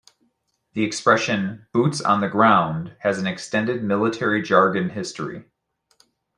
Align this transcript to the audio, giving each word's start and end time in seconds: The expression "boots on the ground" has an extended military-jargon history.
The 0.73 0.83
expression 0.83 1.67
"boots 1.73 2.01
on 2.01 2.21
the 2.21 2.27
ground" 2.27 2.95
has 3.01 3.19
an 3.19 3.27
extended 3.27 3.83
military-jargon 3.83 4.89
history. 4.89 5.45